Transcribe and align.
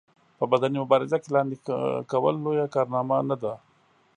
په 0.37 0.43
بدني 0.51 0.77
مبارزه 0.83 1.17
کې 1.23 1.29
لاندې 1.35 1.55
کول 2.11 2.35
لويه 2.43 2.67
کارنامه 2.75 3.17
نه 3.29 3.35
ده. 3.41 3.53